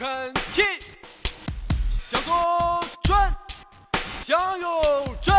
[0.00, 0.62] 看齐，
[1.90, 3.36] 向左转，
[4.24, 5.29] 向右转。